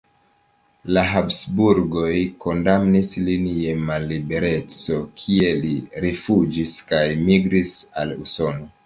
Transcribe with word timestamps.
La 0.97 1.01
Habsburgoj 1.09 2.13
kondamnis 2.45 3.11
lin 3.27 3.45
je 3.65 3.75
mallibereco, 3.89 4.97
kie 5.25 5.53
li 5.61 5.75
rifuĝis 6.07 6.75
kaj 6.93 7.05
migris 7.29 7.77
al 8.05 8.17
Usono. 8.25 8.69